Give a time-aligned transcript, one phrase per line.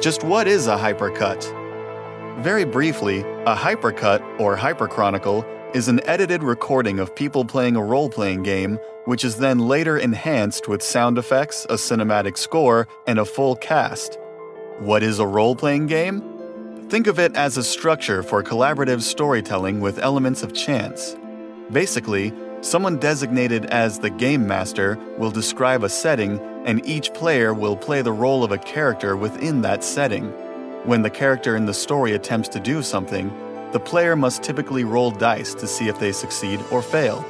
[0.00, 1.44] Just what is a hypercut?
[2.42, 8.08] Very briefly, a hypercut or hyperchronicle is an edited recording of people playing a role
[8.08, 13.26] playing game, which is then later enhanced with sound effects, a cinematic score, and a
[13.26, 14.18] full cast.
[14.78, 16.22] What is a role playing game?
[16.88, 21.14] Think of it as a structure for collaborative storytelling with elements of chance.
[21.70, 27.76] Basically, someone designated as the game master will describe a setting, and each player will
[27.76, 30.26] play the role of a character within that setting.
[30.84, 33.30] When the character in the story attempts to do something,
[33.72, 37.24] the player must typically roll dice to see if they succeed or fail.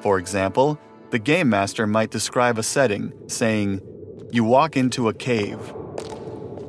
[0.00, 0.78] For example,
[1.10, 3.80] the game master might describe a setting, saying,
[4.32, 5.58] You walk into a cave.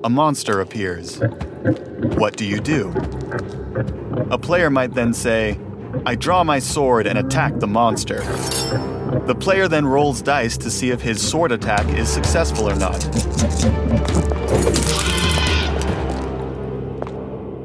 [0.04, 1.20] A monster appears.
[2.15, 2.93] What do you do?
[4.29, 5.59] A player might then say,
[6.05, 8.20] I draw my sword and attack the monster.
[9.26, 12.99] The player then rolls dice to see if his sword attack is successful or not.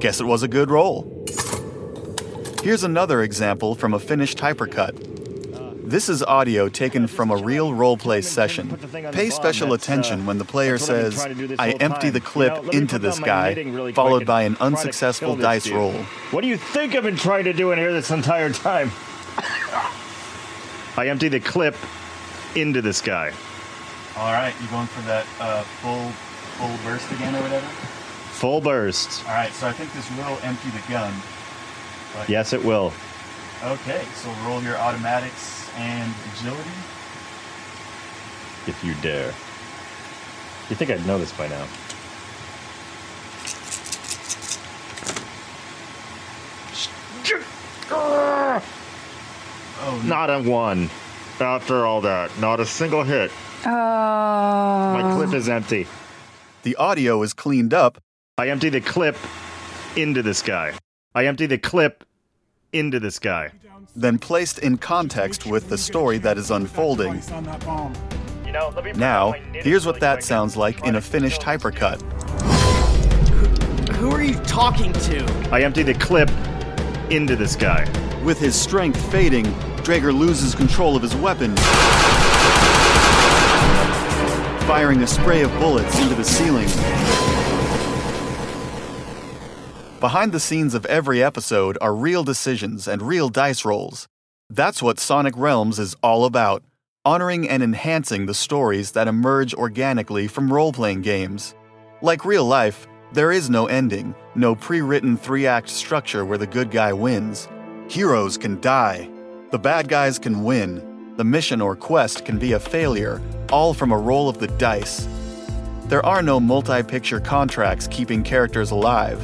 [0.01, 1.25] Guess it was a good roll.
[2.63, 5.20] Here's another example from a finished hypercut.
[5.91, 8.79] This is audio taken from a real roleplay session.
[9.11, 11.19] Pay special attention when the player says,
[11.59, 15.93] I empty the clip into this guy, followed by an unsuccessful dice roll.
[16.31, 18.93] What do you think I've been trying to do in here this entire time?
[20.97, 21.75] I empty the clip
[22.55, 23.33] into this guy.
[24.17, 26.09] All right, you going for that uh, full
[26.61, 27.67] full burst again or whatever?
[27.67, 29.27] Full burst.
[29.27, 31.13] All right, so I think this will empty the gun.
[32.29, 32.93] Yes, it will.
[33.63, 36.71] Okay, so roll your automatics and agility.
[38.67, 39.35] If you dare.
[40.71, 41.67] You think I'd know this by now?
[49.83, 50.09] Oh, no.
[50.09, 50.89] Not a one.
[51.39, 53.31] After all that, not a single hit.
[53.67, 53.69] Oh.
[53.69, 55.87] My clip is empty.
[56.63, 57.99] The audio is cleaned up.
[58.39, 59.17] I empty the clip
[59.97, 60.73] into this guy.
[61.15, 62.05] I empty the clip
[62.73, 63.51] into this guy.
[63.97, 67.23] then placed in context with the story that is unfolding.
[68.45, 72.01] You know, let me Now, here's what that sounds like in a finished hypercut.
[73.97, 75.49] Who are you talking to?
[75.51, 76.31] I empty the clip
[77.11, 77.85] into this guy.
[78.23, 79.47] With his strength fading,
[79.83, 81.57] Drager loses control of his weapon,
[84.67, 86.69] firing a spray of bullets into the ceiling.
[90.01, 94.09] Behind the scenes of every episode are real decisions and real dice rolls.
[94.49, 96.63] That's what Sonic Realms is all about
[97.05, 101.55] honoring and enhancing the stories that emerge organically from role playing games.
[102.01, 106.47] Like real life, there is no ending, no pre written three act structure where the
[106.47, 107.47] good guy wins.
[107.89, 109.07] Heroes can die,
[109.51, 113.21] the bad guys can win, the mission or quest can be a failure,
[113.53, 115.07] all from a roll of the dice.
[115.89, 119.21] There are no multi picture contracts keeping characters alive.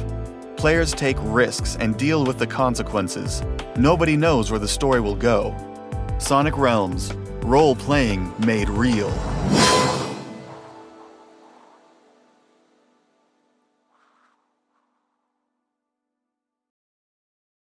[0.57, 3.43] Players take risks and deal with the consequences.
[3.77, 5.55] Nobody knows where the story will go.
[6.17, 7.13] Sonic Realms,
[7.43, 9.11] role playing made real.